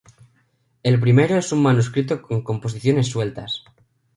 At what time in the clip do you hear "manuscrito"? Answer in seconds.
1.61-2.23